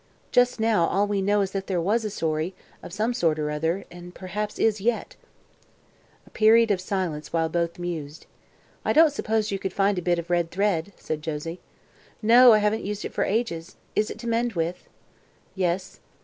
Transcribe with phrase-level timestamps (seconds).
[0.31, 3.51] Just now all we know is that there was a story, of some sort or
[3.51, 5.15] other, and perhaps is yet."
[6.25, 8.25] A period of silence, while both mused.
[8.83, 11.59] "I don't suppose you could find a bit of red thread?" said Josie.
[12.19, 13.75] "No, I haven't used it for ages.
[13.95, 14.89] Is it to mend with?"
[15.53, 15.99] "Yes."